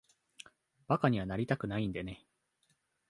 [0.87, 2.25] 馬鹿にはなりたくないんでね。